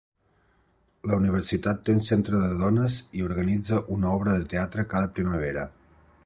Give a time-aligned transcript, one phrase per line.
[1.11, 5.69] La universitat té un centre de dones i organitza una obra de teatre cada primavera.